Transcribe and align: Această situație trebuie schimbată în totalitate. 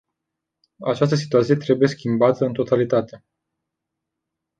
Această 0.81 1.15
situație 1.15 1.55
trebuie 1.55 1.87
schimbată 1.87 2.45
în 2.45 2.53
totalitate. 2.53 3.23